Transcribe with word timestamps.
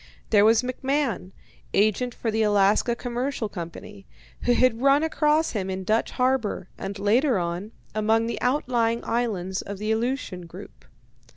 There 0.31 0.43
was 0.43 0.63
McMahon, 0.63 1.31
agent 1.75 2.15
for 2.15 2.31
the 2.31 2.41
Alaska 2.41 2.95
Commercial 2.95 3.47
Company, 3.47 4.07
who 4.45 4.53
had 4.53 4.81
run 4.81 5.03
across 5.03 5.51
him 5.51 5.69
in 5.69 5.83
Dutch 5.83 6.09
Harbour, 6.09 6.69
and 6.75 6.97
later 6.97 7.37
on, 7.37 7.71
among 7.93 8.25
the 8.25 8.41
outlying 8.41 9.03
islands 9.05 9.61
of 9.61 9.77
the 9.77 9.91
Aleutian 9.91 10.47
group. 10.47 10.85